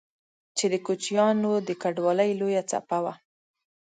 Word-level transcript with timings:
چې 0.57 0.65
د 0.73 0.75
کوچيانو 0.85 1.51
د 1.67 1.69
کډوالۍ 1.81 2.31
لويه 2.39 2.63
څپه 2.71 2.97
وه 3.03 3.13